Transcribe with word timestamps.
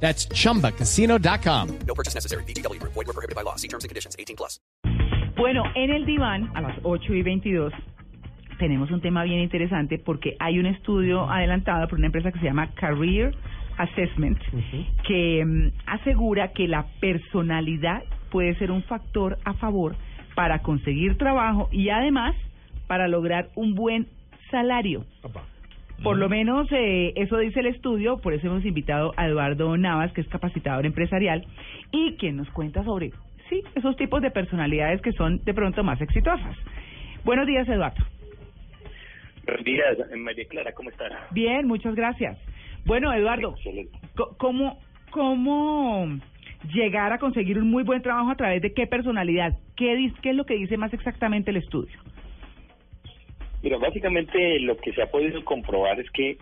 That's 0.00 0.28
chumbacasino.com. 0.28 1.78
No 1.86 1.94
purchase 1.94 2.14
necessary. 2.14 2.44
BGW. 2.44 2.80
Void 2.82 2.94
were 2.94 3.12
prohibited 3.12 3.34
by 3.34 3.42
law. 3.42 3.56
See 3.56 3.68
terms 3.68 3.84
and 3.84 3.88
conditions. 3.88 4.14
18 4.18 4.36
plus. 4.36 4.60
Bueno, 5.36 5.64
en 5.74 5.90
el 5.90 6.06
diván, 6.06 6.50
a 6.54 6.62
las 6.62 6.78
8 6.82 7.12
y 7.12 7.22
22, 7.22 7.72
tenemos 8.58 8.90
un 8.90 9.02
tema 9.02 9.22
bien 9.24 9.40
interesante 9.40 9.98
porque 9.98 10.34
hay 10.38 10.58
un 10.58 10.66
estudio 10.66 11.30
adelantado 11.30 11.86
por 11.88 11.98
una 11.98 12.06
empresa 12.06 12.32
que 12.32 12.38
se 12.38 12.46
llama 12.46 12.70
Career 12.74 13.34
Assessment 13.76 14.38
que 15.06 15.44
mm, 15.44 15.72
asegura 15.86 16.52
que 16.52 16.66
la 16.66 16.86
personalidad 17.00 18.02
puede 18.30 18.56
ser 18.58 18.70
un 18.70 18.82
factor 18.84 19.38
a 19.44 19.54
favor 19.54 19.94
para 20.34 20.62
conseguir 20.62 21.18
trabajo 21.18 21.68
y 21.70 21.90
además 21.90 22.34
para 22.86 23.08
lograr 23.08 23.50
un 23.54 23.74
buen 23.74 24.08
salario. 24.50 25.04
Por 26.02 26.18
lo 26.18 26.28
menos 26.28 26.68
eh, 26.72 27.12
eso 27.16 27.38
dice 27.38 27.60
el 27.60 27.66
estudio, 27.66 28.18
por 28.18 28.32
eso 28.34 28.46
hemos 28.46 28.64
invitado 28.64 29.12
a 29.16 29.26
Eduardo 29.26 29.76
Navas, 29.76 30.12
que 30.12 30.20
es 30.20 30.28
capacitador 30.28 30.86
empresarial, 30.86 31.44
y 31.90 32.16
quien 32.16 32.36
nos 32.36 32.48
cuenta 32.50 32.84
sobre, 32.84 33.10
sí, 33.48 33.62
esos 33.74 33.96
tipos 33.96 34.20
de 34.22 34.30
personalidades 34.30 35.00
que 35.02 35.12
son 35.12 35.42
de 35.44 35.54
pronto 35.54 35.82
más 35.82 36.00
exitosas. 36.00 36.56
Buenos 37.24 37.46
días, 37.46 37.66
Eduardo. 37.68 38.04
Buenos 39.46 39.64
días, 39.64 39.96
María 40.16 40.44
Clara, 40.48 40.72
¿cómo 40.72 40.90
estás? 40.90 41.12
Bien, 41.30 41.66
muchas 41.66 41.94
gracias. 41.94 42.38
Bueno, 42.84 43.12
Eduardo, 43.12 43.54
Excelente. 43.56 43.98
¿cómo, 44.38 44.78
¿cómo 45.10 46.18
llegar 46.72 47.12
a 47.12 47.18
conseguir 47.18 47.58
un 47.58 47.70
muy 47.70 47.82
buen 47.84 48.02
trabajo 48.02 48.30
a 48.30 48.36
través 48.36 48.60
de 48.62 48.72
qué 48.74 48.86
personalidad? 48.86 49.54
¿Qué, 49.76 49.96
dis- 49.96 50.14
qué 50.20 50.30
es 50.30 50.36
lo 50.36 50.44
que 50.46 50.54
dice 50.54 50.76
más 50.76 50.92
exactamente 50.92 51.50
el 51.50 51.56
estudio? 51.56 51.96
Mira, 53.66 53.78
básicamente 53.78 54.60
lo 54.60 54.76
que 54.76 54.92
se 54.92 55.02
ha 55.02 55.10
podido 55.10 55.44
comprobar 55.44 55.98
es 55.98 56.08
que 56.12 56.38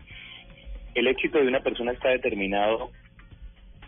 el 0.95 1.07
éxito 1.07 1.39
de 1.39 1.49
una 1.49 1.61
persona 1.61 1.93
está 1.93 2.11
determinado 2.11 2.91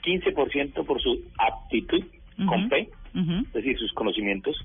15% 0.02 0.86
por 0.86 1.02
su 1.02 1.22
aptitud 1.36 2.02
con 2.48 2.60
Ujú. 2.60 2.68
P, 2.70 2.88
es 3.48 3.52
decir, 3.52 3.78
sus 3.78 3.92
conocimientos, 3.92 4.56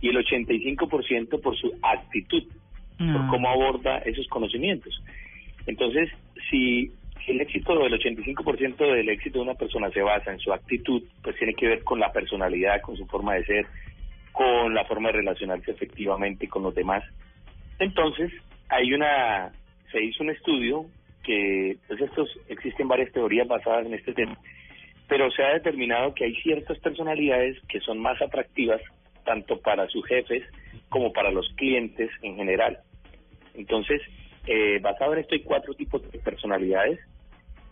y 0.00 0.08
el 0.08 0.16
85% 0.16 1.42
por 1.42 1.54
su 1.58 1.70
actitud, 1.82 2.44
por 2.96 3.20
Ah. 3.20 3.28
cómo 3.28 3.50
aborda 3.50 3.98
esos 3.98 4.26
conocimientos. 4.28 4.98
Entonces, 5.66 6.08
si, 6.48 6.90
si 7.26 7.32
el 7.32 7.42
éxito 7.42 7.78
del 7.78 7.92
85% 7.92 8.94
del 8.94 9.10
éxito 9.10 9.40
de 9.40 9.44
una 9.44 9.56
persona 9.56 9.90
se 9.90 10.00
basa 10.00 10.32
en 10.32 10.38
su 10.38 10.54
actitud, 10.54 11.02
pues 11.22 11.36
tiene 11.36 11.52
que 11.52 11.68
ver 11.68 11.84
con 11.84 12.00
la 12.00 12.10
personalidad, 12.14 12.80
con 12.80 12.96
su 12.96 13.04
forma 13.08 13.34
de 13.34 13.44
ser, 13.44 13.66
con 14.32 14.72
la 14.72 14.86
forma 14.86 15.10
de 15.10 15.18
relacionarse 15.18 15.70
efectivamente 15.70 16.48
con 16.48 16.62
los 16.62 16.74
demás. 16.74 17.04
Entonces, 17.78 18.32
hay 18.68 18.92
una, 18.92 19.52
se 19.92 20.02
hizo 20.02 20.22
un 20.22 20.30
estudio 20.30 20.86
que, 21.22 21.76
pues 21.88 22.00
estos, 22.00 22.28
existen 22.48 22.88
varias 22.88 23.12
teorías 23.12 23.48
basadas 23.48 23.86
en 23.86 23.94
este 23.94 24.12
tema, 24.12 24.38
pero 25.08 25.30
se 25.30 25.42
ha 25.42 25.54
determinado 25.54 26.14
que 26.14 26.24
hay 26.24 26.34
ciertas 26.36 26.78
personalidades 26.78 27.60
que 27.68 27.80
son 27.80 27.98
más 27.98 28.20
atractivas 28.22 28.80
tanto 29.24 29.60
para 29.60 29.88
sus 29.88 30.06
jefes 30.06 30.44
como 30.88 31.12
para 31.12 31.30
los 31.30 31.48
clientes 31.56 32.10
en 32.22 32.36
general. 32.36 32.78
Entonces, 33.54 34.00
eh, 34.46 34.78
basado 34.80 35.12
en 35.12 35.20
esto 35.20 35.34
hay 35.34 35.42
cuatro 35.42 35.74
tipos 35.74 36.02
de 36.10 36.18
personalidades. 36.20 37.00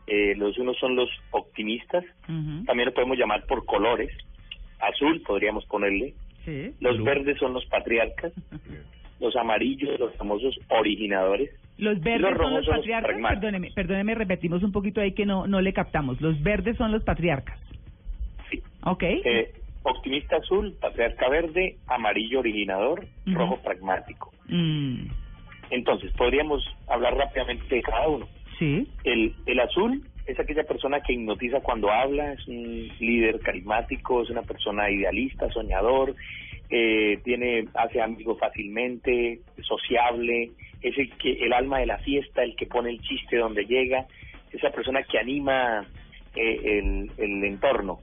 Eh, 0.06 0.34
los 0.36 0.58
unos 0.58 0.76
son 0.78 0.96
los 0.96 1.08
optimistas, 1.30 2.04
también 2.26 2.86
lo 2.86 2.94
podemos 2.94 3.16
llamar 3.16 3.46
por 3.46 3.64
colores. 3.64 4.10
Azul 4.80 5.22
podríamos 5.22 5.64
ponerle. 5.66 6.14
Sí. 6.44 6.74
Los 6.80 7.02
verdes 7.02 7.38
son 7.38 7.54
los 7.54 7.64
patriarcas. 7.66 8.32
Los 9.20 9.36
amarillos, 9.36 9.98
los 9.98 10.14
famosos 10.16 10.58
originadores. 10.68 11.50
Los 11.78 12.00
verdes 12.00 12.30
los 12.30 12.38
son 12.38 12.54
los 12.54 12.64
son 12.64 12.76
los 12.76 12.80
patriarcas. 12.80 13.16
Perdóneme, 13.34 13.70
perdóneme, 13.74 14.14
repetimos 14.14 14.62
un 14.62 14.72
poquito 14.72 15.00
ahí 15.00 15.12
que 15.12 15.26
no, 15.26 15.46
no 15.46 15.60
le 15.60 15.72
captamos. 15.72 16.20
Los 16.20 16.40
verdes 16.42 16.76
son 16.76 16.92
los 16.92 17.02
patriarcas. 17.04 17.58
Sí. 18.50 18.62
¿Ok? 18.84 19.02
Eh, 19.02 19.52
optimista 19.82 20.36
azul, 20.36 20.74
patriarca 20.80 21.28
verde, 21.28 21.76
amarillo 21.86 22.40
originador, 22.40 23.06
rojo 23.26 23.58
pragmático. 23.62 24.32
Mm, 24.48 25.06
Entonces, 25.70 26.12
podríamos 26.12 26.62
hablar 26.88 27.16
rápidamente 27.16 27.74
de 27.74 27.82
cada 27.82 28.08
uno. 28.08 28.28
sí. 28.58 28.86
El, 29.04 29.34
el 29.46 29.60
azul 29.60 30.02
es 30.26 30.38
aquella 30.40 30.64
persona 30.64 31.00
que 31.00 31.12
hipnotiza 31.12 31.60
cuando 31.60 31.90
habla, 31.90 32.32
es 32.32 32.46
un 32.48 32.88
líder 32.98 33.40
carismático, 33.40 34.22
es 34.22 34.30
una 34.30 34.42
persona 34.42 34.90
idealista, 34.90 35.50
soñador, 35.50 36.14
eh, 36.70 37.18
tiene 37.24 37.66
hace 37.74 38.00
amigos 38.00 38.38
fácilmente, 38.40 39.40
sociable, 39.62 40.50
es 40.82 40.96
el 40.98 41.10
que 41.16 41.32
el 41.44 41.52
alma 41.52 41.78
de 41.78 41.86
la 41.86 41.98
fiesta, 41.98 42.42
el 42.42 42.56
que 42.56 42.66
pone 42.66 42.90
el 42.90 43.00
chiste 43.00 43.36
donde 43.36 43.64
llega, 43.64 44.06
esa 44.52 44.70
persona 44.70 45.02
que 45.02 45.18
anima 45.18 45.84
eh, 46.36 46.60
el, 46.78 47.10
el 47.18 47.44
entorno. 47.44 48.00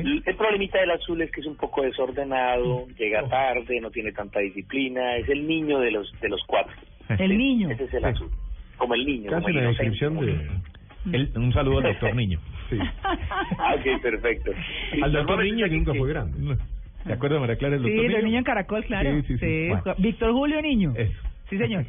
El, 0.00 0.22
el 0.26 0.36
problemita 0.36 0.78
del 0.78 0.90
azul 0.90 1.22
es 1.22 1.30
que 1.30 1.40
es 1.40 1.46
un 1.46 1.56
poco 1.56 1.82
desordenado, 1.82 2.86
llega 2.98 3.26
tarde, 3.28 3.80
no 3.80 3.90
tiene 3.90 4.12
tanta 4.12 4.40
disciplina, 4.40 5.16
es 5.16 5.28
el 5.28 5.46
niño 5.46 5.78
de 5.80 5.90
los 5.90 6.12
de 6.20 6.28
los 6.28 6.42
cuatro. 6.46 6.74
El 7.08 7.30
Sí, 7.30 7.36
niño. 7.36 7.70
Ese 7.70 7.84
es 7.84 7.94
el 7.94 8.04
azul. 8.04 8.30
Como 8.76 8.94
el 8.94 9.04
niño. 9.06 9.30
Casi 9.30 9.50
inocente, 9.50 9.68
descripción 9.84 10.20
de... 10.20 11.16
El- 11.16 11.32
un 11.36 11.52
saludo 11.52 11.78
al 11.78 11.84
doctor 11.84 12.14
Niño. 12.14 12.38
Sí. 12.68 12.76
Ah, 13.58 13.74
ok, 13.74 14.02
perfecto. 14.02 14.52
Al 15.02 15.12
doctor 15.12 15.42
Niño 15.42 15.66
que 15.66 15.76
nunca 15.76 15.94
fue 15.94 16.08
grande. 16.10 16.56
¿Te 17.06 17.12
acuerdas 17.14 17.36
de 17.36 17.40
María 17.40 17.56
Clara 17.56 17.76
del 17.78 17.84
Sí, 17.84 18.08
del 18.08 18.24
niño 18.24 18.38
en 18.38 18.44
Caracol, 18.44 18.84
claro. 18.84 19.10
Sí, 19.10 19.22
sí, 19.28 19.38
sí. 19.38 19.68
Bueno. 19.68 19.94
Víctor 19.98 20.32
Julio 20.32 20.60
Niño. 20.62 20.92
Eso. 20.96 21.12
Sí, 21.48 21.56
señor. 21.58 21.84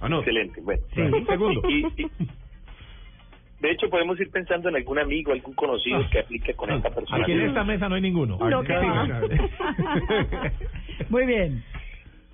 Ah, 0.00 0.08
no. 0.08 0.18
Excelente, 0.20 0.60
bueno. 0.62 0.82
Sí. 0.94 1.00
Un 1.00 1.26
segundo. 1.26 1.60
Y- 1.68 1.86
y- 1.96 2.10
de 3.60 3.70
hecho, 3.70 3.88
podemos 3.88 4.18
ir 4.20 4.28
pensando 4.30 4.68
en 4.70 4.74
algún 4.74 4.98
amigo, 4.98 5.30
algún 5.32 5.54
conocido 5.54 5.98
Ah. 5.98 6.08
que 6.10 6.18
aplique 6.18 6.52
con 6.54 6.72
esta 6.72 6.90
persona. 6.90 7.22
Aquí 7.22 7.30
en 7.32 7.42
esta 7.42 7.62
mesa 7.62 7.88
no 7.88 7.94
hay 7.94 8.00
ninguno. 8.02 8.36
No, 8.38 8.58
Aquí 8.58 8.72
que. 8.72 8.76
Muy 11.08 11.26
bien. 11.26 11.62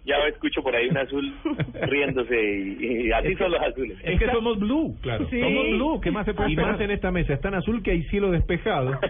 Ya 0.06 0.16
escucho 0.26 0.62
por 0.62 0.74
ahí 0.74 0.88
un 0.88 0.96
azul 0.96 1.34
riéndose 1.82 2.34
y, 2.80 3.08
y 3.08 3.12
así 3.12 3.34
son 3.34 3.50
los 3.50 3.60
azules. 3.60 3.98
Es 4.02 4.18
que 4.18 4.30
somos 4.30 4.58
blue, 4.58 4.96
claro. 5.02 5.28
Sí. 5.28 5.38
Somos 5.38 5.66
blue. 5.72 6.00
¿Qué 6.00 6.10
más 6.10 6.24
se 6.24 6.32
puede 6.32 6.50
Y 6.52 6.56
más 6.56 6.80
en 6.80 6.92
esta 6.92 7.10
mesa. 7.10 7.34
Es 7.34 7.42
tan 7.42 7.52
azul 7.54 7.82
que 7.82 7.90
hay 7.90 8.04
cielo 8.04 8.30
despejado. 8.30 8.98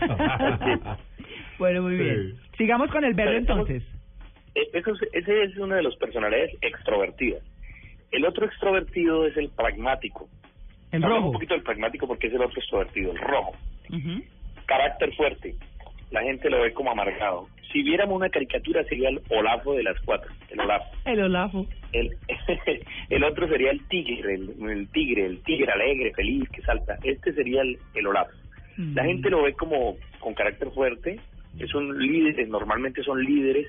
Bueno, 1.64 1.82
muy 1.82 1.96
Sí. 1.96 2.02
bien. 2.04 2.34
Sigamos 2.58 2.90
con 2.90 3.04
el 3.04 3.14
verde 3.14 3.38
entonces. 3.38 3.82
Eh, 4.54 4.68
eso 4.74 4.92
es- 4.92 5.08
ese 5.14 5.42
es 5.44 5.56
una 5.56 5.76
de 5.76 5.82
las 5.82 5.96
personalidades 5.96 6.52
extrovertidas. 6.62 7.42
El 8.12 8.24
otro 8.26 8.46
extrovertido 8.46 9.26
es 9.26 9.36
el 9.36 9.48
pragmático. 9.50 10.28
El 10.92 11.02
Hablamos 11.02 11.16
rojo. 11.16 11.26
un 11.28 11.32
poquito 11.34 11.54
del 11.54 11.62
pragmático 11.64 12.06
porque 12.06 12.28
es 12.28 12.34
el 12.34 12.42
otro 12.42 12.58
extrovertido, 12.60 13.10
el 13.12 13.18
rojo. 13.18 13.52
Ujú. 13.90 14.22
Carácter 14.66 15.12
fuerte. 15.14 15.54
La 16.10 16.22
gente 16.22 16.48
lo 16.50 16.60
ve 16.60 16.72
como 16.72 16.90
amargado. 16.92 17.48
Si 17.72 17.82
viéramos 17.82 18.14
una 18.14 18.28
caricatura 18.28 18.84
sería 18.84 19.08
el 19.08 19.20
Olafo 19.30 19.74
de 19.74 19.82
las 19.82 19.98
cuatro. 20.04 20.30
El 20.50 20.60
Olafo. 20.60 20.84
El 21.06 21.20
Olafo. 21.22 21.66
El, 21.92 22.10
el 23.10 23.24
otro 23.24 23.48
sería 23.48 23.72
el 23.72 23.84
tigre, 23.88 24.34
el, 24.34 24.54
el 24.70 24.88
tigre, 24.90 25.26
el 25.26 25.42
tigre 25.42 25.72
alegre, 25.72 26.12
feliz, 26.14 26.48
que 26.50 26.62
salta. 26.62 26.96
Este 27.02 27.32
sería 27.32 27.62
el, 27.62 27.78
el 27.94 28.06
Olafo. 28.06 28.30
La 28.76 29.02
Mm. 29.02 29.06
gente 29.06 29.30
lo 29.30 29.42
ve 29.42 29.54
como 29.54 29.96
con 30.20 30.34
carácter 30.34 30.70
fuerte, 30.70 31.18
es 31.58 31.74
un 31.74 31.98
líder, 31.98 32.48
normalmente 32.48 33.02
son 33.02 33.22
líderes, 33.24 33.66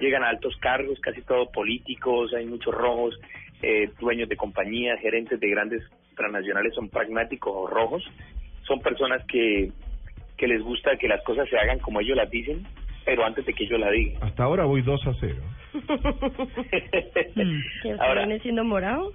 llegan 0.00 0.22
a 0.22 0.28
altos 0.28 0.56
cargos, 0.58 0.98
casi 1.00 1.22
todos 1.22 1.48
políticos, 1.48 2.32
hay 2.34 2.46
muchos 2.46 2.74
rojos, 2.74 3.18
eh, 3.62 3.90
dueños 4.00 4.28
de 4.28 4.36
compañías, 4.36 5.00
gerentes 5.00 5.40
de 5.40 5.48
grandes 5.50 5.82
transnacionales 6.16 6.74
son 6.74 6.88
pragmáticos 6.88 7.52
o 7.54 7.66
rojos, 7.66 8.04
son 8.62 8.80
personas 8.80 9.24
que, 9.26 9.70
que 10.36 10.46
les 10.46 10.62
gusta 10.62 10.96
que 10.96 11.08
las 11.08 11.22
cosas 11.24 11.48
se 11.48 11.58
hagan 11.58 11.78
como 11.80 12.00
ellos 12.00 12.16
las 12.16 12.30
dicen, 12.30 12.66
pero 13.04 13.24
antes 13.24 13.44
de 13.46 13.54
que 13.54 13.64
ellos 13.64 13.80
la 13.80 13.90
digan. 13.90 14.22
Hasta 14.22 14.44
ahora 14.44 14.64
voy 14.64 14.82
2 14.82 15.06
a 15.06 15.12
0. 15.20 15.36
Mm. 17.34 17.60
¿Que 17.82 17.92
Ahora, 18.00 18.26
viene 18.26 18.40
siendo 18.40 18.64
morado? 18.64 19.12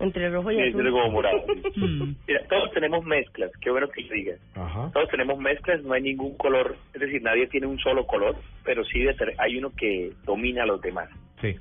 Entre 0.00 0.28
rojo 0.28 0.50
y 0.50 0.60
azul. 0.60 0.82
luego 0.82 1.10
morado. 1.10 1.44
Mira, 1.76 2.40
todos 2.48 2.63
tenemos 2.74 3.04
mezclas, 3.04 3.50
qué 3.62 3.70
bueno 3.70 3.88
que 3.88 4.02
lo 4.02 4.14
digas. 4.14 4.38
Ajá. 4.54 4.90
Todos 4.92 5.08
tenemos 5.08 5.38
mezclas, 5.38 5.82
no 5.82 5.94
hay 5.94 6.02
ningún 6.02 6.36
color, 6.36 6.76
es 6.92 7.00
decir, 7.00 7.22
nadie 7.22 7.46
tiene 7.46 7.66
un 7.66 7.78
solo 7.78 8.06
color, 8.06 8.36
pero 8.64 8.84
sí 8.84 9.00
de- 9.00 9.14
hay 9.38 9.56
uno 9.56 9.70
que 9.74 10.12
domina 10.24 10.64
a 10.64 10.66
los 10.66 10.80
demás, 10.82 11.08
Sí. 11.40 11.56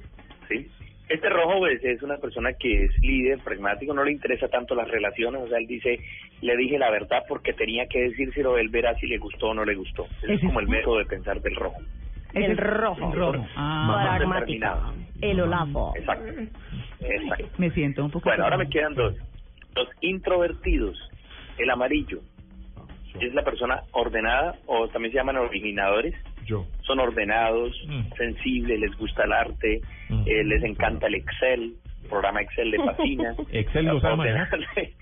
¿sí? 0.49 0.67
Este 1.09 1.29
rojo 1.29 1.59
pues, 1.59 1.83
es 1.83 2.01
una 2.01 2.17
persona 2.17 2.53
que 2.53 2.85
es 2.85 2.99
líder, 2.99 3.37
pragmático, 3.39 3.93
no 3.93 4.03
le 4.03 4.11
interesa 4.11 4.47
tanto 4.47 4.73
las 4.73 4.87
relaciones, 4.89 5.41
o 5.43 5.47
sea, 5.47 5.57
él 5.59 5.67
dice, 5.67 5.99
le 6.41 6.57
dije 6.57 6.79
la 6.79 6.89
verdad 6.89 7.23
porque 7.27 7.53
tenía 7.53 7.85
que 7.87 7.99
decírselo, 8.09 8.57
él 8.57 8.69
verá 8.69 8.95
si 8.95 9.07
le 9.07 9.17
gustó 9.17 9.47
o 9.49 9.53
no 9.53 9.63
le 9.65 9.75
gustó. 9.75 10.05
Ese 10.23 10.33
es 10.33 10.37
¿Ese 10.39 10.47
como 10.47 10.59
el 10.61 10.65
cuál? 10.65 10.77
método 10.79 10.97
de 10.99 11.05
pensar 11.05 11.39
del 11.41 11.55
rojo. 11.55 11.77
El 12.33 12.57
rojo. 12.57 13.11
El 13.11 13.19
rojo. 13.19 13.45
Ah, 13.55 14.15
Pragmática. 14.17 14.79
El 15.21 15.39
olafo. 15.41 15.93
Exacto. 15.95 16.25
Exacto. 17.01 17.45
me 17.57 17.69
siento 17.71 18.03
un 18.05 18.09
poco... 18.11 18.29
Bueno, 18.29 18.45
ahora 18.45 18.57
me 18.57 18.69
quedan 18.69 18.95
dos. 18.95 19.15
Los 19.75 19.87
introvertidos, 20.01 20.97
el 21.57 21.69
amarillo, 21.69 22.19
es 23.19 23.33
la 23.33 23.43
persona 23.43 23.81
ordenada 23.91 24.55
o 24.65 24.87
también 24.89 25.11
se 25.11 25.17
llaman 25.17 25.37
originadores. 25.37 26.13
Yo. 26.45 26.65
Son 26.81 26.99
ordenados, 26.99 27.71
Mm. 27.87 28.13
sensibles, 28.17 28.79
les 28.79 28.95
gusta 28.97 29.23
el 29.23 29.31
arte, 29.33 29.81
Mm. 30.09 30.23
eh, 30.25 30.43
les 30.43 30.63
encanta 30.63 31.07
el 31.07 31.15
Excel, 31.15 31.75
el 32.03 32.09
programa 32.09 32.41
Excel 32.41 32.71
les 32.71 32.81
fascina. 32.83 33.35
¿Excel 33.51 33.85
lo 33.85 33.99
sabe 34.01 34.17
manejar? 34.17 34.47
Ordenarle, 34.53 34.93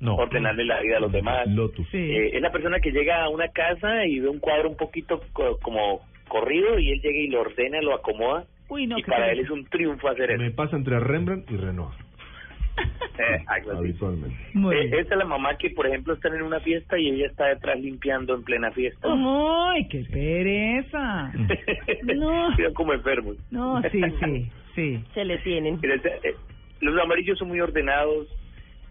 No. 0.00 0.14
ordenarle 0.16 0.64
la 0.64 0.80
vida 0.80 0.96
a 0.96 1.00
los 1.00 1.12
demás. 1.12 1.46
Lotus. 1.48 1.86
Sí. 1.90 1.98
Eh, 1.98 2.36
es 2.36 2.40
la 2.42 2.50
persona 2.50 2.80
que 2.80 2.90
llega 2.90 3.22
a 3.22 3.28
una 3.28 3.48
casa 3.48 4.06
y 4.06 4.18
ve 4.20 4.28
un 4.28 4.38
cuadro 4.38 4.70
un 4.70 4.76
poquito 4.76 5.20
co- 5.32 5.58
como 5.62 6.00
corrido 6.28 6.78
y 6.78 6.90
él 6.90 7.00
llega 7.02 7.18
y 7.18 7.26
lo 7.28 7.40
ordena, 7.42 7.80
lo 7.82 7.94
acomoda. 7.94 8.44
Uy, 8.68 8.86
no, 8.86 8.98
y 8.98 9.02
para 9.02 9.30
él 9.30 9.40
es 9.40 9.50
un 9.50 9.66
triunfo 9.66 10.08
hacer 10.08 10.30
eso. 10.30 10.42
Me 10.42 10.50
pasa 10.50 10.76
entre 10.76 10.98
Rembrandt 10.98 11.50
y 11.50 11.56
Renoir, 11.58 11.94
Eh, 13.18 13.44
algo 13.46 13.72
así. 13.72 13.90
Eh, 13.90 14.90
esta 15.00 15.14
es 15.14 15.18
la 15.18 15.26
mamá 15.26 15.54
que, 15.58 15.68
por 15.70 15.86
ejemplo, 15.86 16.14
están 16.14 16.34
en 16.34 16.42
una 16.42 16.60
fiesta 16.60 16.98
y 16.98 17.10
ella 17.10 17.26
está 17.26 17.46
detrás 17.48 17.78
limpiando 17.78 18.34
en 18.34 18.42
plena 18.42 18.72
fiesta. 18.72 19.06
¡Ay, 19.06 19.86
qué 19.88 20.02
pereza! 20.10 21.30
No. 22.16 22.56
Quedan 22.56 22.72
como 22.74 22.94
enfermos. 22.94 23.36
No, 23.50 23.80
sí, 23.92 24.00
sí, 24.18 24.50
sí. 24.74 25.04
Se 25.14 25.24
le 25.26 25.38
tienen. 25.38 25.78
Eh, 25.82 26.34
Los 26.80 26.98
amarillos 27.00 27.38
son 27.38 27.48
muy 27.48 27.60
ordenados, 27.60 28.28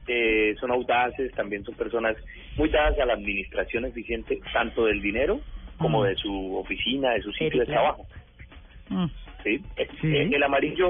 eh, 0.07 0.55
son 0.59 0.71
audaces, 0.71 1.31
también 1.33 1.63
son 1.65 1.73
personas 1.75 2.15
muy 2.57 2.69
dadas 2.69 2.97
a 2.99 3.05
la 3.05 3.13
administración 3.13 3.85
eficiente, 3.85 4.39
tanto 4.53 4.85
del 4.85 5.01
dinero 5.01 5.41
como 5.77 6.01
Mm. 6.01 6.05
de 6.05 6.15
su 6.17 6.55
oficina, 6.57 7.09
de 7.11 7.21
su 7.23 7.31
sitio 7.33 7.61
de 7.61 7.65
trabajo. 7.65 8.05
Mm. 8.89 9.05
¿Sí? 9.43 9.63
Eh, 9.77 9.88
Sí. 10.01 10.07
eh, 10.15 10.29
El 10.33 10.43
amarillo 10.43 10.89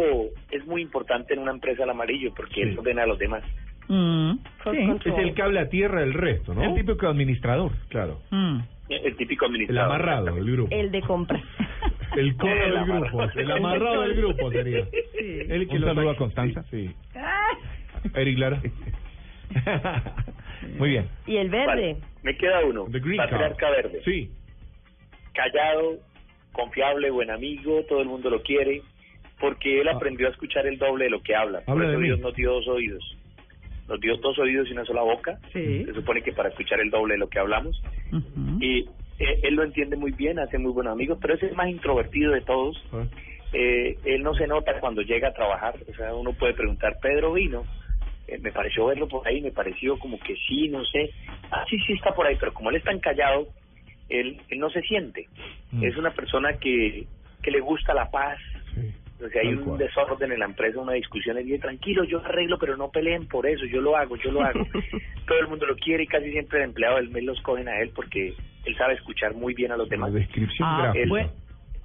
es 0.52 0.66
muy 0.66 0.82
importante 0.82 1.34
en 1.34 1.40
una 1.42 1.52
empresa, 1.52 1.84
el 1.84 1.90
amarillo, 1.90 2.34
porque 2.36 2.62
él 2.64 2.72
Sí. 2.74 2.78
ordena 2.78 3.04
a 3.04 3.08
los 3.08 3.18
demás. 3.20 3.44
Mm. 3.88 4.34
Sí. 4.72 5.10
Es 5.10 5.18
el 5.18 5.34
cable 5.34 5.60
a 5.60 5.70
tierra 5.70 6.02
del 6.02 6.14
resto, 6.14 6.54
¿no? 6.54 6.64
El 6.64 6.76
típico 6.76 7.08
administrador. 7.08 7.72
Claro. 7.90 8.22
Mm. 8.30 8.60
El 8.90 9.16
típico 9.16 9.46
El 9.46 9.52
administrador. 9.52 9.86
amarrado 9.92 10.36
del 10.36 10.52
grupo. 10.52 10.76
El 10.76 10.92
de 10.92 11.02
compras. 11.02 11.42
El 12.18 12.36
codo 12.36 12.52
El 12.52 12.60
del 12.60 12.78
amarrado. 12.78 13.02
grupo. 13.18 13.40
El 13.40 13.52
amarrado 13.52 14.02
del 14.02 14.14
grupo 14.16 14.52
sería. 14.52 14.86
Sí. 14.86 15.40
El 15.50 15.68
que 15.68 15.76
Un 15.76 15.82
lo 15.82 15.88
saludo 15.88 16.10
a 16.12 16.16
Constanza. 16.18 16.64
Sí. 16.70 16.88
sí. 16.88 16.96
Ah. 17.16 17.58
Eric 18.16 18.38
Lara. 18.38 18.62
Muy 20.78 20.90
bien. 20.90 21.08
Y 21.28 21.38
el 21.38 21.50
Vale, 21.50 21.66
verde. 21.66 21.98
Me 22.24 22.36
queda 22.38 22.66
uno. 22.66 22.86
The 22.92 23.00
Green 23.00 23.18
Card. 23.18 23.30
Patriarca 23.30 23.70
verde. 23.72 24.02
Sí. 24.06 24.30
Callado, 25.34 25.98
confiable, 26.52 27.10
buen 27.12 27.32
amigo, 27.32 27.84
todo 27.88 28.02
el 28.02 28.08
mundo 28.08 28.30
lo 28.30 28.42
quiere, 28.44 28.82
porque 29.40 29.82
él 29.82 29.88
Ah. 29.88 29.94
aprendió 29.96 30.28
a 30.28 30.32
escuchar 30.32 30.66
el 30.68 30.78
doble 30.78 31.06
de 31.06 31.10
lo 31.12 31.22
que 31.22 31.36
habla. 31.36 31.62
Por 31.62 31.74
Habla 31.74 31.86
eso 31.86 31.92
de 31.94 31.98
mí. 31.98 32.04
Dios 32.08 32.20
nos 32.20 32.36
dio 32.36 32.52
dos 32.54 32.68
oídos. 32.68 33.18
Nos 33.88 34.00
dio 34.00 34.16
dos 34.18 34.38
oídos 34.40 34.70
y 34.70 34.74
una 34.74 34.86
sola 34.86 35.02
boca. 35.02 35.40
Sí. 35.52 35.84
Se 35.86 35.94
supone 35.94 36.22
que 36.22 36.32
para 36.32 36.50
escuchar 36.50 36.80
el 36.80 36.90
doble 36.90 37.16
de 37.16 37.20
lo 37.20 37.30
que 37.30 37.40
hablamos. 37.40 37.82
Y 38.62 38.82
eh, 39.20 39.40
él 39.44 39.56
lo 39.56 39.64
entiende 39.64 39.96
muy 39.98 40.12
bien, 40.12 40.40
hace 40.40 40.58
muy 40.58 40.72
buenos 40.72 40.94
amigos, 40.94 41.18
pero 41.22 41.34
es 41.34 41.44
el 41.44 41.56
más 41.56 41.70
introvertido 41.70 42.32
de 42.32 42.42
todos. 42.42 42.82
Ah. 42.94 43.04
Eh, 43.54 43.98
él 44.06 44.24
no 44.24 44.34
se 44.34 44.48
nota 44.48 44.80
cuando 44.80 45.02
llega 45.02 45.28
a 45.30 45.34
trabajar. 45.34 45.76
O 45.90 45.94
sea, 45.96 46.14
uno 46.14 46.32
puede 46.34 46.54
preguntar, 46.54 46.98
Pedro 47.02 47.34
vino. 47.34 47.66
Eh, 48.28 48.38
me 48.40 48.52
pareció 48.52 48.86
verlo 48.86 49.08
por 49.10 49.28
ahí, 49.28 49.42
me 49.42 49.52
pareció 49.52 50.00
como 50.00 50.18
que 50.20 50.36
sí, 50.48 50.70
no 50.70 50.86
sé. 50.86 51.10
Ah, 51.52 51.66
sí, 51.70 51.78
sí 51.86 51.94
está 51.94 52.14
por 52.14 52.26
ahí, 52.28 52.38
pero 52.40 52.54
como 52.54 52.70
él 52.70 52.78
es 52.78 52.84
tan 52.84 53.00
callado, 53.00 53.48
él, 54.20 54.38
él 54.50 54.60
no 54.60 54.70
se 54.70 54.82
siente. 54.82 55.28
Mm. 55.72 55.84
Es 55.84 55.98
una 55.98 56.12
persona 56.12 56.54
que, 56.60 57.06
que 57.42 57.52
le 57.52 57.60
gusta 57.60 57.94
la 57.94 58.10
paz. 58.12 58.38
Sí. 58.76 58.94
O 59.24 59.30
sea, 59.30 59.42
hay 59.42 59.50
un 59.54 59.64
cual. 59.64 59.78
desorden 59.78 60.32
en 60.32 60.40
la 60.40 60.46
empresa, 60.46 60.80
una 60.80 60.94
discusión, 60.94 61.38
él 61.38 61.46
dice, 61.46 61.60
tranquilo, 61.60 62.04
yo 62.06 62.26
arreglo, 62.26 62.58
pero 62.58 62.76
no 62.76 62.90
peleen 62.90 63.28
por 63.28 63.46
eso, 63.46 63.66
yo 63.66 63.80
lo 63.80 63.96
hago, 63.96 64.16
yo 64.18 64.32
lo 64.32 64.42
hago. 64.42 64.66
Todo 65.28 65.40
el 65.40 65.48
mundo 65.48 65.68
lo 65.68 65.76
quiere 65.76 66.04
y 66.04 66.08
casi 66.08 66.32
siempre 66.32 66.58
el 66.60 66.66
empleado 66.66 66.96
del 66.98 67.10
mes 67.10 67.24
los 67.24 67.40
cogen 67.42 67.68
a 67.68 67.80
él 67.82 67.92
porque 67.96 68.34
él 68.66 68.78
sabe 68.78 68.96
escuchar 68.96 69.36
muy 69.36 69.54
bien 69.54 69.72
a 69.72 69.78
los 69.78 69.88
La 69.90 69.92
demás. 69.96 70.14
descripción 70.14 70.68
Ah, 70.68 70.92
gráfica. 70.94 71.32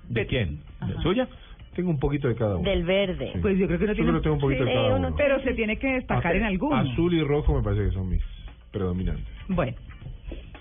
¿De 0.08 0.26
quién? 0.26 0.60
¿De 0.86 0.94
suya? 1.02 1.28
Tengo 1.74 1.90
un 1.90 1.98
poquito 1.98 2.26
de 2.28 2.36
cada 2.36 2.56
uno. 2.56 2.70
Del 2.70 2.84
verde. 2.84 3.32
Sí. 3.34 3.38
Pues 3.42 3.58
yo 3.58 3.66
creo 3.66 3.78
que 3.80 3.86
no 3.86 3.94
tiene... 3.94 4.20
tengo 4.20 4.36
un 4.36 4.40
poquito 4.40 4.62
Sí, 4.64 4.68
de 4.70 4.74
cada 4.74 4.96
uno. 4.96 5.14
Pero 5.14 5.42
se 5.42 5.52
tiene 5.52 5.78
que 5.78 5.88
destacar 5.88 6.34
en 6.36 6.44
alguno. 6.44 6.74
Azul 6.74 7.12
y 7.12 7.22
rojo 7.22 7.54
me 7.54 7.62
parece 7.62 7.84
que 7.84 7.90
son 7.90 8.08
mis 8.08 8.22
predominantes. 8.72 9.26
Bueno. 9.48 9.76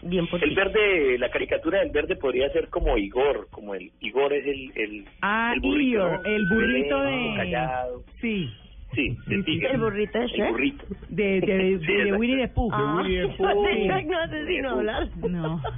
Bien 0.06 0.28
por 0.28 0.44
El 0.44 0.54
verde, 0.56 1.18
la 1.18 1.30
caricatura 1.30 1.80
del 1.80 1.90
verde 1.92 2.16
podría 2.16 2.50
ser 2.52 2.70
como 2.70 2.98
Igor, 2.98 3.48
como 3.52 3.74
el 3.76 3.92
Igor 4.02 4.32
es 4.34 4.46
el 4.46 4.72
el, 4.76 5.06
Ah, 5.22 5.52
el 5.56 5.62
burrito, 5.62 5.82
Igor, 5.98 6.12
¿no? 6.12 6.26
el 6.26 6.46
burrito 6.48 7.02
de... 7.02 7.34
callado. 7.36 8.04
Sí, 8.22 8.50
Sí, 8.94 9.18
sí. 9.28 9.44
tigre. 9.44 9.72
El 9.74 9.80
burrito 9.80 10.20
de 10.20 10.26
El 10.26 10.32
Shrek. 10.32 10.52
burrito. 10.52 10.86
de, 11.10 11.42
de, 11.42 11.58
de, 11.58 11.80
Sí, 11.86 11.94
de. 11.94 12.14
Winnie 12.14 12.38
the 12.38 12.48
Pooh. 12.54 12.70
Ah, 12.72 13.02
Winnie 13.02 13.28
the 13.28 13.34
Pooh. 13.38 14.62
No 14.62 14.70
hablar. 14.70 15.10
No. 15.30 15.62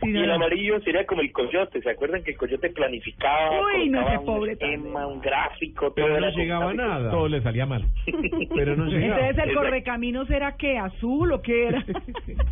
Sí, 0.00 0.08
Y 0.08 0.12
no, 0.12 0.20
el 0.20 0.26
no. 0.28 0.34
amarillo 0.34 0.78
sería 0.80 1.06
como 1.06 1.22
el 1.22 1.32
coyote, 1.32 1.80
¿se 1.80 1.90
acuerdan 1.90 2.22
que 2.22 2.32
el 2.32 2.36
coyote 2.36 2.68
planificaba, 2.70 3.62
Uy, 3.74 3.88
no, 3.88 4.20
un 4.20 4.50
esquema, 4.50 5.06
un 5.06 5.20
gráfico, 5.22 5.92
Pero 5.94 6.08
todo 6.08 6.20
no 6.20 6.26
era 6.26 6.36
llegaba 6.36 6.74
nada. 6.74 7.10
Todo 7.10 7.28
le 7.28 7.40
salía 7.40 7.64
mal. 7.64 7.82
Pero 8.54 8.76
no 8.76 8.84
llegaba. 8.86 9.04
Entonces 9.20 9.24
el 9.44 9.50
Exacto. 9.50 9.54
correcaminos 9.60 10.28
era 10.30 10.56
qué, 10.56 10.76
azul 10.78 11.32
o 11.32 11.40
qué 11.40 11.68
era? 11.68 11.84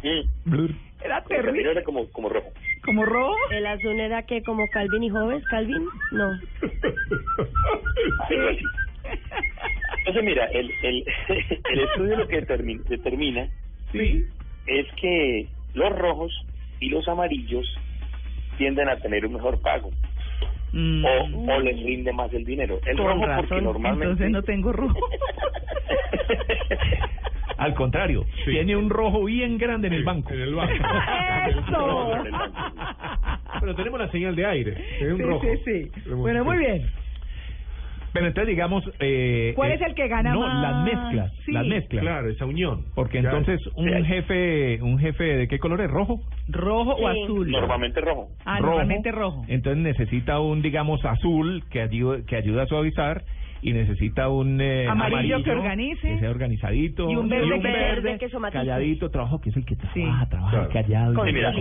Mm. 0.04 0.50
Blur. 0.50 0.70
era 1.02 1.22
terrible. 1.24 1.70
era 1.70 1.82
como, 1.82 2.06
como 2.12 2.28
rojo. 2.28 2.50
Como 2.84 3.04
rojo. 3.04 3.36
El 3.50 3.66
azul 3.66 3.98
era 3.98 4.22
que 4.26 4.42
como 4.42 4.66
Calvin 4.68 5.02
y 5.02 5.10
Hobbes. 5.10 5.44
Calvin, 5.48 5.86
no. 6.12 6.30
Entonces, 9.98 10.24
mira, 10.24 10.44
el, 10.46 10.70
el, 10.82 11.04
el 11.72 11.80
estudio 11.80 12.16
lo 12.16 12.28
que 12.28 12.36
determina, 12.36 12.82
determina 12.88 13.48
Sí. 13.92 14.24
es 14.66 14.86
que 15.00 15.46
los 15.74 15.90
rojos 15.96 16.32
y 16.84 16.88
los 16.90 17.06
amarillos 17.08 17.64
tienden 18.58 18.88
a 18.88 18.96
tener 18.96 19.24
un 19.26 19.34
mejor 19.34 19.60
pago 19.62 19.90
Mm. 20.76 21.04
o, 21.04 21.54
o 21.54 21.60
les 21.60 21.80
rinde 21.84 22.12
más 22.12 22.32
el 22.34 22.44
dinero. 22.44 22.80
El 22.84 22.96
Con 22.96 23.06
rojo 23.06 23.20
porque 23.36 23.60
normalmente... 23.60 24.04
entonces 24.06 24.30
no 24.32 24.42
tengo 24.42 24.72
rojo. 24.72 24.98
Al 27.58 27.74
contrario, 27.74 28.24
Sí. 28.44 28.50
tiene 28.50 28.74
un 28.76 28.90
rojo 28.90 29.24
bien 29.24 29.56
grande 29.56 29.86
en 29.86 29.92
el 29.94 30.02
banco. 30.04 30.32
En 30.34 30.40
el 30.40 30.54
banco. 30.54 30.84
¡Eso! 31.48 32.12
Pero 33.60 33.74
tenemos 33.76 34.00
la 34.00 34.10
señal 34.10 34.34
de 34.34 34.46
aire. 34.46 34.84
Es 35.00 35.12
un 35.12 35.16
Sí, 35.18 35.22
rojo. 35.22 35.40
sí, 35.42 35.48
sí. 35.64 35.90
Tenemos- 36.02 36.22
Bueno, 36.22 36.44
muy 36.44 36.58
bien. 36.58 36.90
Pero 38.14 38.28
entonces 38.28 38.48
digamos... 38.48 38.84
Eh, 39.00 39.52
¿Cuál 39.56 39.72
eh, 39.72 39.74
es 39.74 39.80
el 39.82 39.94
que 39.94 40.06
gana 40.08 40.32
no, 40.32 40.40
más? 40.40 40.62
las 40.62 40.84
mezclas. 40.84 41.32
Sí. 41.44 41.52
Las 41.52 41.66
mezclas. 41.66 42.00
Claro, 42.02 42.30
esa 42.30 42.46
unión. 42.46 42.84
Porque 42.94 43.20
Ya. 43.20 43.28
entonces 43.28 43.60
un 43.74 43.88
Sí. 43.88 44.04
jefe, 44.04 44.80
un 44.82 44.98
jefe 45.00 45.24
de 45.24 45.48
qué 45.48 45.58
color 45.58 45.80
es 45.82 45.90
rojo, 45.90 46.20
¿Rojo 46.48 46.94
o 46.94 47.12
Sí. 47.12 47.20
azul? 47.24 47.50
Normalmente 47.50 48.00
rojo. 48.00 48.28
Ah, 48.46 48.58
rojo. 48.58 48.70
normalmente 48.70 49.10
rojo. 49.12 49.42
Entonces 49.48 49.82
necesita 49.82 50.38
un 50.40 50.62
digamos 50.62 51.04
azul 51.04 51.64
que 51.70 51.82
ayuda, 51.82 52.18
que 52.26 52.36
ayuda 52.36 52.62
a 52.62 52.66
suavizar 52.66 53.24
y 53.62 53.72
necesita 53.72 54.28
un 54.28 54.60
eh, 54.60 54.86
Amarillo 54.86 55.42
que 55.42 55.50
organice. 55.50 56.06
que 56.06 56.18
sea 56.18 56.30
organizadito 56.30 57.10
Y 57.10 57.16
un 57.16 57.28
verde 57.28 57.48
que- 57.60 57.68
verde 57.68 58.18
que 58.18 58.28
calladito, 58.52 59.10
trabajo 59.10 59.40
que 59.40 59.50
es 59.50 59.56
el 59.56 59.64
que 59.64 59.74
trabaja, 59.74 59.94
Sí. 60.24 60.30
trabaja 60.30 60.50
Claro. 60.50 60.68
callado. 60.70 61.14
Con 61.14 61.28
y 61.28 61.32
mira. 61.32 61.52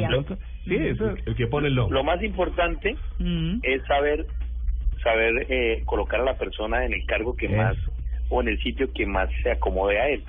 Sí, 0.65 0.75
eso. 0.75 1.15
El 1.25 1.35
que 1.35 1.47
pone 1.47 1.69
el 1.69 1.75
logo. 1.75 1.91
Lo 1.91 2.03
más 2.03 2.21
importante 2.21 2.95
Mm. 3.19 3.59
es 3.63 3.81
saber 3.87 4.25
saber 5.03 5.45
eh, 5.49 5.83
colocar 5.85 6.21
a 6.21 6.23
la 6.25 6.37
persona 6.37 6.85
en 6.85 6.93
el 6.93 7.05
cargo 7.05 7.35
que 7.35 7.49
más 7.49 7.75
o 8.29 8.41
en 8.41 8.47
el 8.47 8.59
sitio 8.61 8.91
que 8.93 9.05
más 9.05 9.29
se 9.43 9.51
acomode 9.51 9.99
a 9.99 10.09
él. 10.09 10.23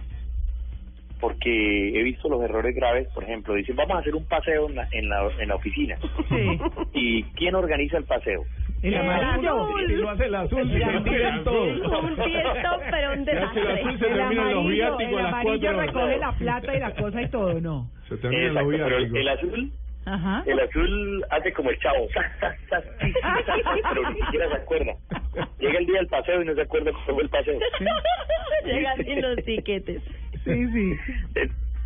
Porque 1.20 1.98
he 1.98 2.02
visto 2.02 2.28
los 2.28 2.42
errores 2.42 2.74
graves, 2.74 3.08
por 3.14 3.22
ejemplo, 3.24 3.54
dicen, 3.54 3.76
vamos 3.76 3.96
a 3.96 4.00
hacer 4.00 4.14
un 4.14 4.26
paseo 4.26 4.68
en 4.68 4.74
la, 4.74 4.88
en 4.92 5.08
la, 5.08 5.26
en 5.38 5.48
la 5.48 5.54
oficina. 5.54 5.96
Sí. 6.28 6.58
¿Y 6.92 7.22
quién 7.34 7.54
organiza 7.54 7.96
el 7.96 8.04
paseo? 8.04 8.42
El 8.82 8.92
El 8.92 9.00
amarillo. 9.00 9.68
lo 9.96 10.10
hace 10.10 10.24
el 10.26 10.34
azul, 10.34 10.58
El 10.70 10.82
amarillo. 10.82 11.00
olvidan 11.12 11.44
todo. 11.44 11.64
Un 11.64 12.16
tiesto, 12.16 12.80
pero 12.90 13.12
un 13.14 13.24
Ya 13.24 13.52
se 13.54 13.60
la 13.62 13.74
desastre. 13.74 13.82
puse. 13.84 13.98
Se 13.98 14.06
El 14.06 14.16
terminan 14.16 14.50
los 14.50 14.60
amarillo, 14.60 14.68
viáticos 14.74 15.12
el 15.12 15.18
a 15.18 15.22
las 15.22 15.32
amarillo 15.32 15.60
cuatro 15.60 15.78
horas. 15.78 15.86
recoge 15.94 16.18
la 16.18 16.32
plata 16.32 16.76
y 16.76 16.80
la 16.80 16.90
cosa 16.94 17.22
y 17.22 17.28
todo, 17.30 17.60
¿no? 17.60 17.90
Se 18.08 18.16
terminan 18.18 18.46
Exacto, 18.48 18.70
los 18.70 18.80
pero 18.80 18.96
el, 18.98 19.08
viáticos. 19.10 19.20
el 19.20 19.28
azul 19.28 19.72
Ajá. 20.06 20.42
el 20.46 20.60
azul 20.60 21.24
hace 21.30 21.52
como 21.52 21.70
el 21.70 21.78
chavo, 21.78 22.06
pero 22.70 24.10
ni 24.10 24.20
siquiera 24.20 24.48
se 24.50 24.56
acuerda. 24.56 24.92
Llega 25.58 25.78
el 25.78 25.86
día 25.86 25.96
del 25.96 26.06
paseo 26.08 26.42
y 26.42 26.44
no 26.44 26.54
se 26.54 26.62
acuerda 26.62 26.92
cómo 26.92 27.04
fue 27.14 27.22
el 27.22 27.28
paseo. 27.30 27.58
Llegan 28.64 29.04
sin 29.04 29.22
los 29.22 29.36
tiquetes. 29.44 30.02
Sí, 30.44 30.66
sí. 30.72 30.92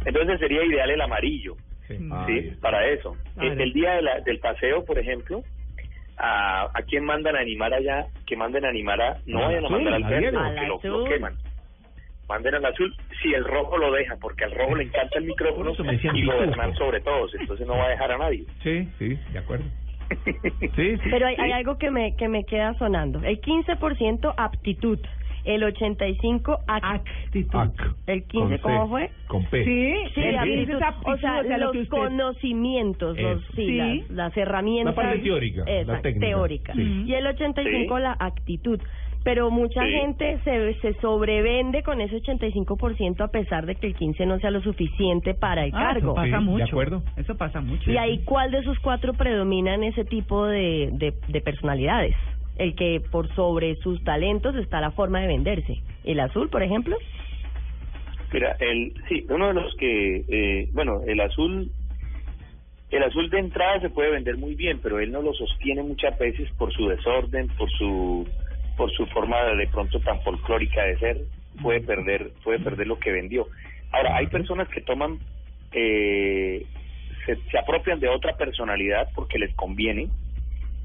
Entonces 0.04 0.38
sería 0.40 0.64
ideal 0.64 0.90
el 0.90 1.00
amarillo. 1.00 1.56
Sí, 1.87 2.52
para 2.60 2.87
eso. 2.88 3.16
Claro. 3.34 3.52
El, 3.52 3.60
el 3.60 3.72
día 3.72 3.92
de 3.92 4.02
la- 4.02 4.20
del 4.20 4.38
paseo, 4.40 4.84
por 4.84 4.98
ejemplo, 4.98 5.42
a, 6.18 6.64
a 6.75 6.82
quién 6.82 7.04
mandan 7.04 7.34
a 7.37 7.40
animar 7.40 7.72
allá, 7.72 8.06
que 8.26 8.37
manden 8.37 8.64
a 8.64 8.68
animar 8.68 9.00
a, 9.00 9.18
no 9.26 9.40
vayan 9.40 9.64
a 9.64 9.68
mandar 9.70 9.94
al 9.94 10.04
verde 10.04 10.32
porque 10.32 10.66
lo, 10.66 10.98
lo 10.98 11.04
queman. 11.04 11.34
Manden 12.28 12.54
al 12.56 12.64
azul 12.66 12.94
si 13.23 13.32
el 13.32 13.44
rojo 13.44 13.78
lo 13.78 13.90
deja, 13.92 14.16
porque 14.20 14.44
al 14.44 14.52
rojo 14.52 14.75
le 14.76 14.85
encanta 14.85 15.18
el 15.18 15.25
micrófono 15.25 15.73
y 16.14 16.25
gobernar 16.26 16.75
sobre 16.76 17.00
todos, 17.00 17.35
entonces 17.35 17.66
no 17.66 17.76
va 17.76 17.87
a 17.87 17.88
dejar 17.90 18.12
a 18.12 18.18
nadie. 18.18 18.44
Sí, 18.62 18.88
sí, 18.99 19.18
de 19.32 19.38
acuerdo. 19.38 19.64
Sí, 20.76 20.97
sí. 20.97 21.08
Pero 21.11 21.26
hay, 21.26 21.37
Sí. 21.37 21.42
hay 21.42 21.52
algo 21.52 21.78
que 21.78 21.90
me, 21.90 22.16
que 22.16 22.28
me 22.28 22.44
queda 22.44 22.75
sonando. 22.75 23.20
El 23.23 23.40
15% 23.40 24.32
aptitud, 24.37 24.99
el 25.44 25.62
85% 25.62 26.58
act, 26.66 27.06
Actitud. 27.25 27.58
Ac. 27.58 27.94
el 28.06 28.20
Con 28.23 28.28
15 28.28 28.56
C, 28.56 28.62
¿cómo 28.62 28.88
fue? 28.88 29.11
Con 29.26 29.44
P. 29.47 29.64
Sí, 29.64 29.94
Sí, 30.14 30.20
el 30.23 30.38
aptitud. 30.38 30.75
es 30.76 30.82
aptitud, 30.82 31.12
o 31.12 31.16
sea, 31.18 31.42
lo 31.42 31.56
los 31.58 31.73
que 31.73 31.78
usted- 31.80 31.90
conocimientos, 31.97 33.18
los, 33.18 33.42
sí, 33.54 33.66
Sí. 33.66 33.76
Las, 33.76 34.11
las 34.11 34.37
herramientas. 34.37 34.97
La 34.97 35.02
parte 35.02 35.18
teórica, 35.20 35.64
la 35.64 36.00
técnica. 36.02 36.26
teórica. 36.26 36.73
Sí. 36.75 37.04
Y 37.06 37.14
el 37.14 37.26
85% 37.26 37.97
Sí. 37.97 38.02
la 38.02 38.16
actitud. 38.18 38.80
Pero 39.28 39.50
mucha 39.50 39.85
Sí. 39.85 39.90
gente 39.92 40.38
se, 40.42 40.73
se 40.80 40.94
sobrevende 41.02 41.82
con 41.82 42.00
ese 42.00 42.16
85% 42.16 43.20
a 43.20 43.28
pesar 43.28 43.66
de 43.66 43.75
que 43.75 43.88
el 43.88 43.94
15 43.94 44.25
no 44.25 44.38
sea 44.38 44.50
lo 44.50 44.62
suficiente 44.62 45.35
para 45.35 45.66
el 45.66 45.70
Ah, 45.75 45.88
cargo. 45.92 46.12
Eso 46.12 46.14
pasa 46.14 46.26
Sí, 46.26 46.32
de 46.32 46.50
mucho. 46.50 46.64
acuerdo. 46.64 47.02
Eso 47.14 47.37
pasa 47.37 47.61
mucho. 47.61 47.90
¿Y 47.92 47.99
ahí 47.99 48.20
cuál 48.25 48.50
de 48.52 48.61
esos 48.61 48.78
cuatro 48.78 49.12
predomina 49.12 49.75
en 49.75 49.85
ese 49.85 50.06
tipo 50.06 50.47
de, 50.47 50.88
de, 50.92 51.12
de 51.28 51.40
personalidades? 51.42 52.16
El 52.56 52.75
que 52.75 53.02
por 53.11 53.28
sobre 53.35 53.76
sus 53.82 54.02
talentos 54.02 54.56
está 54.56 54.80
la 54.80 54.92
forma 54.92 55.20
de 55.20 55.26
venderse. 55.26 55.76
¿El 56.04 56.20
azul, 56.20 56.49
por 56.49 56.62
ejemplo? 56.62 56.97
Mira, 58.32 58.56
el, 58.61 58.94
sí, 59.11 59.26
uno 59.28 59.49
de 59.49 59.54
los 59.61 59.75
que, 59.76 60.25
eh, 60.26 60.68
bueno, 60.73 61.02
el 61.06 61.20
azul, 61.20 61.70
el 62.90 63.02
azul 63.02 63.28
de 63.28 63.40
entrada 63.40 63.78
se 63.80 63.90
puede 63.90 64.11
vender 64.11 64.38
muy 64.38 64.54
bien, 64.54 64.80
pero 64.82 64.99
él 65.00 65.12
no 65.12 65.20
lo 65.20 65.35
sostiene 65.35 65.82
muchas 65.82 66.18
veces 66.18 66.50
por 66.52 66.73
su 66.73 66.88
desorden, 66.88 67.49
por 67.58 67.70
su, 67.73 68.26
por 68.78 68.90
su 68.92 69.04
forma 69.08 69.42
de, 69.44 69.66
pronto 69.66 69.99
tan 70.00 70.20
folclórica 70.23 70.85
de 70.85 70.97
ser, 70.99 71.18
puede 71.61 71.80
perder, 71.80 72.30
puede 72.44 72.61
perder 72.61 72.87
lo 72.87 72.99
que 72.99 73.11
vendió. 73.11 73.49
Ahora, 73.90 74.16
hay 74.16 74.28
personas 74.28 74.68
que 74.68 74.80
toman, 74.82 75.18
eh, 75.73 76.64
se, 77.26 77.37
se 77.50 77.58
apropian 77.58 77.99
de 77.99 78.08
otra 78.08 78.37
personalidad 78.37 79.08
porque 79.16 79.38
les 79.40 79.52
conviene, 79.56 80.08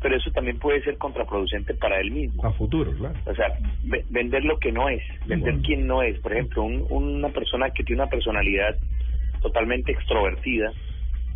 pero 0.01 0.17
eso 0.17 0.31
también 0.31 0.57
puede 0.57 0.81
ser 0.81 0.97
contraproducente 0.97 1.75
para 1.75 1.99
él 1.99 2.09
mismo. 2.11 2.43
A 2.43 2.51
futuro, 2.51 2.91
claro. 2.93 3.15
O 3.25 3.35
sea, 3.35 3.53
ve- 3.83 4.03
vender 4.09 4.43
lo 4.43 4.57
que 4.57 4.71
no 4.71 4.89
es, 4.89 5.01
vender 5.27 5.53
Bueno. 5.53 5.63
quién 5.65 5.87
no 5.87 6.01
es. 6.01 6.17
Por 6.19 6.33
ejemplo, 6.33 6.63
un- 6.63 6.87
una 6.89 7.29
persona 7.29 7.69
que 7.69 7.83
tiene 7.83 8.01
una 8.01 8.09
personalidad 8.09 8.75
totalmente 9.41 9.91
extrovertida 9.91 10.73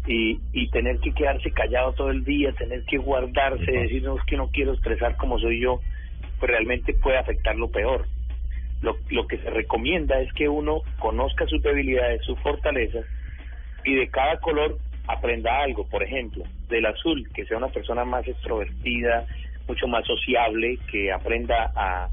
y, 0.07 0.39
y 0.53 0.69
tener 0.69 0.99
que 0.99 1.11
quedarse 1.13 1.51
callado 1.51 1.93
todo 1.93 2.09
el 2.09 2.23
día, 2.23 2.51
tener 2.53 2.83
que 2.85 2.97
guardarse, 2.97 3.63
Epa. 3.63 3.81
decir, 3.81 4.01
no, 4.03 4.17
es 4.17 4.23
que 4.23 4.37
no 4.37 4.49
quiero 4.49 4.73
estresar 4.73 5.15
como 5.17 5.37
soy 5.37 5.59
yo, 5.61 5.81
pues 6.39 6.51
realmente 6.51 6.93
puede 6.93 7.17
afectarlo 7.17 7.69
peor. 7.69 8.05
Lo, 8.81 8.95
lo 9.09 9.25
que 9.25 9.37
se 9.39 9.49
recomienda 9.49 10.19
es 10.21 10.31
que 10.33 10.47
uno 10.47 10.81
conozca 10.99 11.47
sus 11.47 11.61
debilidades, 11.63 12.23
sus 12.23 12.39
fortalezas 12.39 13.05
y 13.83 13.95
de 13.95 14.07
cada 14.09 14.37
color 14.37 14.77
aprenda 15.07 15.61
algo. 15.61 15.87
Por 15.87 16.03
ejemplo, 16.03 16.43
del 16.69 16.85
azul, 16.85 17.27
que 17.33 17.45
sea 17.45 17.57
una 17.57 17.69
persona 17.69 18.05
más 18.05 18.27
extrovertida, 18.27 19.25
mucho 19.67 19.87
más 19.87 20.05
sociable, 20.05 20.77
que 20.91 21.11
aprenda 21.11 21.71
a, 21.75 22.09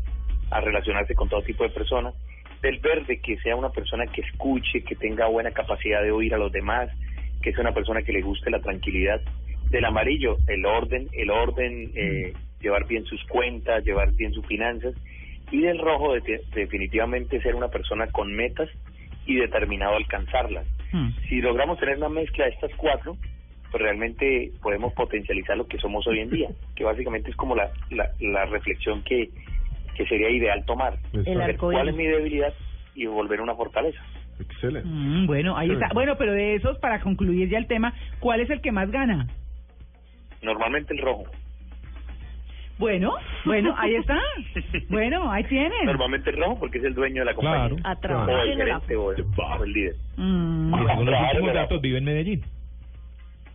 a 0.51 0.61
relacionarse 0.61 1.15
con 1.15 1.29
todo 1.29 1.43
tipo 1.43 1.65
de 1.65 1.71
personas. 1.71 2.15
Del 2.63 2.79
verde, 2.79 3.21
que 3.21 3.37
sea 3.39 3.57
una 3.57 3.71
persona 3.71 4.07
que 4.07 4.23
escuche, 4.23 4.83
que 4.83 4.95
tenga 4.95 5.27
buena 5.27 5.51
capacidad 5.51 6.03
de 6.03 6.13
oír 6.13 6.33
a 6.33 6.39
los 6.39 6.51
demás, 6.51 6.89
que 7.43 7.53
sea 7.53 7.61
una 7.61 7.75
persona 7.75 8.03
que 8.03 8.13
le 8.13 8.23
guste 8.23 8.51
la 8.51 8.61
tranquilidad. 8.61 9.21
Del 9.69 9.85
amarillo, 9.85 10.37
el 10.47 10.65
orden, 10.65 11.09
el 11.13 11.31
orden, 11.31 11.91
eh, 11.95 12.33
llevar 12.65 12.87
bien 12.89 13.05
sus 13.05 13.23
cuentas, 13.27 13.85
llevar 13.85 14.13
bien 14.15 14.33
sus 14.33 14.45
finanzas. 14.47 14.95
Y 15.53 15.61
del 15.61 15.79
rojo, 15.79 16.15
de- 16.15 16.41
definitivamente 16.55 17.41
ser 17.43 17.55
una 17.55 17.69
persona 17.69 18.09
con 18.09 18.33
metas 18.35 18.69
y 19.27 19.37
determinado 19.37 19.93
a 19.95 19.99
alcanzarlas. 19.99 20.67
Hmm. 20.91 21.11
Si 21.29 21.41
logramos 21.41 21.79
tener 21.79 21.99
una 21.99 22.09
mezcla 22.09 22.47
de 22.47 22.51
estas 22.53 22.73
cuatro, 22.77 23.17
pues 23.71 23.83
realmente 23.83 24.51
podemos 24.63 24.93
potencializar 24.95 25.57
lo 25.57 25.67
que 25.67 25.79
somos 25.79 26.07
hoy 26.07 26.21
en 26.21 26.31
día, 26.31 26.49
que 26.77 26.85
básicamente 26.85 27.31
es 27.31 27.37
como 27.37 27.55
la, 27.55 27.71
la, 27.91 28.09
la 28.21 28.47
reflexión 28.47 29.03
que, 29.03 29.29
que 29.97 30.07
sería 30.07 30.31
ideal 30.31 30.65
tomar. 30.65 30.95
Arcoíris. 31.15 31.59
¿Cuál 31.59 31.89
es 31.89 31.95
mi 31.97 32.07
debilidad 32.07 32.53
y 32.95 33.07
volver 33.07 33.41
una 33.41 33.55
fortaleza? 33.55 33.99
Excelente. 34.41 34.89
Mm, 34.89 35.27
bueno, 35.27 35.57
ahí 35.57 35.71
está. 35.71 35.89
Bueno, 35.93 36.17
pero 36.17 36.33
de 36.33 36.55
esos, 36.57 36.79
para 36.79 37.01
concluir 37.01 37.49
ya 37.49 37.59
el 37.59 37.67
tema, 37.67 37.93
¿cuál 38.21 38.41
es 38.41 38.51
el 38.51 38.61
que 38.61 38.73
más 38.73 38.91
gana? 38.91 39.27
Normalmente 40.43 40.93
el 40.95 41.01
rojo. 41.01 41.25
Bueno, 42.79 43.13
bueno, 43.45 43.75
ahí 43.79 43.95
está. 43.95 44.19
Bueno, 44.91 45.31
ahí 45.31 45.45
tienen. 45.45 45.87
Normalmente 45.87 46.31
el 46.31 46.37
rojo 46.39 46.59
porque 46.61 46.79
es 46.79 46.85
el 46.85 46.95
dueño 46.95 47.21
de 47.23 47.27
la 47.27 47.35
compañía. 47.35 47.69
Claro. 47.69 47.77
A 47.85 47.93
O 47.93 47.99
trabajar 47.99 48.35
el 48.47 48.53
en 48.53 48.61
el 48.61 48.67
gerente 48.67 48.97
o 48.97 49.13
el, 49.13 49.25
o 49.25 49.65
el 49.65 49.73
líder. 49.73 49.95
Mm. 50.17 50.75
Y 50.75 50.77
según 50.87 51.07
los 51.07 51.15
Claro, 51.15 51.29
últimos 51.39 51.55
datos, 51.55 51.81
vive 51.81 51.99
en 51.99 52.05
Medellín. 52.05 52.43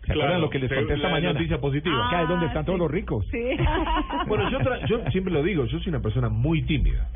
¿Se 0.06 0.14
acuerdan 0.14 0.42
lo 0.42 0.50
que 0.50 0.60
les 0.60 0.74
conté 0.74 0.94
esta 0.96 1.10
mañana? 1.10 1.34
noticia 1.34 1.60
positiva. 1.60 2.08
Que 2.10 2.22
es 2.24 2.30
donde 2.30 2.46
están 2.48 2.64
Ah, 2.64 2.66
todos 2.66 2.78
sí. 2.78 2.82
los 2.84 2.92
ricos. 2.92 3.28
Sí. 3.30 3.44
Bueno, 4.28 4.50
yo, 4.50 4.60
tra- 4.60 4.86
yo 4.88 5.00
siempre 5.12 5.34
lo 5.34 5.44
digo, 5.44 5.66
yo 5.66 5.80
soy 5.80 5.90
una 5.90 6.02
persona 6.02 6.30
muy 6.30 6.62
tímida. 6.64 7.08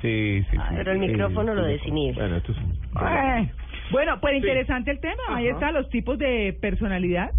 Sí, 0.00 0.42
sí, 0.50 0.56
Ah, 0.58 0.66
sí. 0.70 0.74
pero 0.78 0.92
el 0.92 1.00
sí, 1.00 1.06
micrófono 1.08 1.52
lo 1.54 1.64
desinhibe. 1.64 2.14
Bueno, 2.14 2.36
esto 2.36 2.52
es 2.52 2.58
un... 2.58 2.78
Ay. 2.94 3.50
Bueno, 3.90 4.18
pues 4.20 4.32
Sí. 4.32 4.36
interesante 4.38 4.90
el 4.92 5.00
tema. 5.00 5.22
Ahí 5.30 5.48
están 5.48 5.74
los 5.74 5.90
tipos 5.90 6.16
de 6.18 6.56
personalidad 6.60 7.30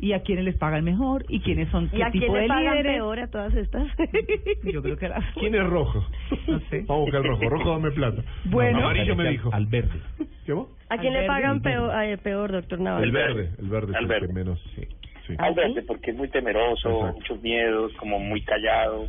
y 0.00 0.12
a 0.12 0.22
quiénes 0.22 0.44
les 0.44 0.56
pagan 0.56 0.82
mejor 0.84 1.24
y 1.28 1.40
quiénes 1.40 1.68
son 1.70 1.84
¿Y 1.92 1.96
qué 1.98 2.04
a 2.04 2.10
quién 2.10 2.22
tipo 2.24 2.34
de 2.36 2.46
pagan 2.48 2.72
líderes. 2.74 2.92
peor 2.96 3.18
a 3.20 3.26
todas 3.30 3.54
estas? 3.54 3.86
Yo 4.64 4.82
creo 4.82 4.96
que 4.96 5.08
las 5.08 5.24
¿Quién 5.34 5.54
es 5.54 5.64
rojo? 5.66 6.04
No 6.46 6.60
sé. 6.70 6.84
Vamos 6.88 6.90
a 6.90 6.94
buscar 7.18 7.22
rojo. 7.22 7.48
Rojo, 7.48 7.70
dame 7.70 7.90
plata. 7.90 8.22
Bueno. 8.44 8.78
Amarillo 8.78 9.14
me 9.16 9.24
Al- 9.28 9.30
dijo. 9.32 9.50
Al 9.52 9.66
verde. 9.66 10.00
¿Qué 10.46 10.52
vos? 10.52 10.68
¿A 10.88 10.96
quién 10.98 11.08
Al 11.14 11.20
le 11.20 11.20
verde. 11.20 11.26
pagan 11.28 11.62
peor, 11.62 11.90
ay, 11.92 12.16
peor 12.16 12.52
doctor 12.52 12.80
Navarro? 12.80 13.04
El 13.04 13.12
verde. 13.12 13.50
El 13.58 13.68
verde 13.68 13.92
el 13.98 14.06
verde. 14.06 14.26
que 14.28 14.32
menos. 14.32 14.60
Sí. 14.74 14.82
sí. 15.26 15.34
¿Ah, 15.38 15.46
Al 15.46 15.54
verde 15.54 15.82
porque 15.82 16.10
es 16.12 16.16
muy 16.16 16.28
temeroso, 16.28 16.88
Exacto. 16.90 17.14
muchos 17.18 17.42
miedos, 17.42 17.92
como 17.98 18.18
muy 18.18 18.42
callado. 18.42 19.06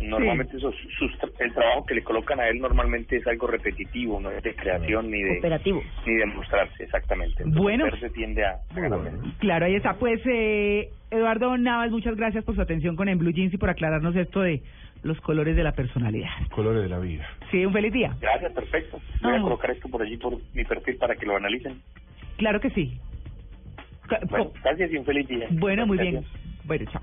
Normalmente 0.00 0.56
esos, 0.58 0.74
sus, 0.98 1.10
el 1.38 1.52
trabajo 1.54 1.86
que 1.86 1.94
le 1.94 2.02
colocan 2.02 2.38
a 2.38 2.48
él 2.48 2.58
normalmente 2.58 3.16
es 3.16 3.26
algo 3.26 3.46
repetitivo, 3.46 4.20
no 4.20 4.30
es 4.30 4.42
de 4.42 4.54
creación 4.54 5.10
ni 5.10 5.22
de 5.22 5.38
Operativo. 5.38 5.82
ni 6.06 6.14
de 6.14 6.26
mostrarse, 6.26 6.84
exactamente. 6.84 7.42
Entonces, 7.42 7.62
Bueno. 7.62 7.86
tiende 8.12 8.44
a. 8.44 8.58
Claro, 9.38 9.66
ahí 9.66 9.74
está. 9.74 9.94
Pues, 9.94 10.20
eh, 10.26 10.90
Eduardo 11.10 11.56
Navas, 11.56 11.90
muchas 11.90 12.14
gracias 12.16 12.44
por 12.44 12.54
su 12.54 12.60
atención 12.60 12.94
con 12.94 13.08
En 13.08 13.18
Blue 13.18 13.32
Jeans 13.32 13.54
y 13.54 13.58
por 13.58 13.70
aclararnos 13.70 14.14
esto 14.16 14.40
de 14.42 14.62
los 15.02 15.20
colores 15.20 15.56
de 15.56 15.62
la 15.62 15.72
personalidad. 15.72 16.30
Colores 16.50 16.82
de 16.82 16.88
la 16.88 16.98
vida. 16.98 17.26
Sí, 17.50 17.64
un 17.64 17.72
feliz 17.72 17.92
día. 17.92 18.14
Gracias, 18.20 18.52
perfecto. 18.52 19.00
Voy 19.22 19.34
a 19.34 19.40
colocar 19.40 19.70
esto 19.70 19.88
por 19.88 20.02
allí 20.02 20.16
por 20.16 20.36
mi 20.52 20.64
perfil 20.64 20.96
para 20.96 21.14
que 21.16 21.24
lo 21.24 21.36
analicen. 21.36 21.80
Claro 22.36 22.60
que 22.60 22.70
sí. 22.70 22.98
Bueno, 24.28 24.52
gracias 24.62 24.92
y 24.92 24.98
un 24.98 25.04
feliz 25.04 25.26
día. 25.26 25.46
Bueno, 25.50 25.86
muy 25.86 25.98
bien. 25.98 26.24
Bueno, 26.64 26.84
chao. 26.92 27.02